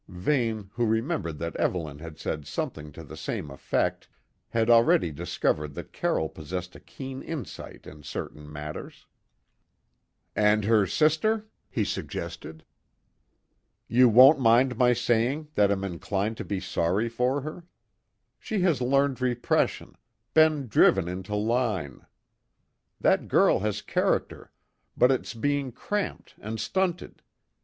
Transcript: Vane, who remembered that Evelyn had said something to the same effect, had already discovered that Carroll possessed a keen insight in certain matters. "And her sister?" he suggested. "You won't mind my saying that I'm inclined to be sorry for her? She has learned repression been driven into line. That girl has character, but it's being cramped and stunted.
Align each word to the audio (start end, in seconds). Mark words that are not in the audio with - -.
Vane, 0.07 0.71
who 0.73 0.87
remembered 0.87 1.37
that 1.37 1.55
Evelyn 1.57 1.99
had 1.99 2.17
said 2.17 2.47
something 2.47 2.91
to 2.93 3.03
the 3.03 3.15
same 3.15 3.51
effect, 3.51 4.07
had 4.49 4.67
already 4.67 5.11
discovered 5.11 5.75
that 5.75 5.93
Carroll 5.93 6.27
possessed 6.27 6.75
a 6.75 6.79
keen 6.79 7.21
insight 7.21 7.85
in 7.85 8.01
certain 8.01 8.51
matters. 8.51 9.05
"And 10.35 10.65
her 10.65 10.87
sister?" 10.87 11.45
he 11.69 11.83
suggested. 11.83 12.65
"You 13.87 14.09
won't 14.09 14.39
mind 14.39 14.75
my 14.75 14.93
saying 14.93 15.49
that 15.53 15.71
I'm 15.71 15.83
inclined 15.83 16.35
to 16.37 16.43
be 16.45 16.59
sorry 16.59 17.07
for 17.07 17.41
her? 17.41 17.65
She 18.39 18.61
has 18.61 18.81
learned 18.81 19.21
repression 19.21 19.95
been 20.33 20.67
driven 20.67 21.07
into 21.07 21.35
line. 21.35 22.07
That 22.99 23.27
girl 23.27 23.59
has 23.59 23.83
character, 23.83 24.51
but 24.97 25.11
it's 25.11 25.35
being 25.35 25.71
cramped 25.71 26.33
and 26.39 26.59
stunted. 26.59 27.21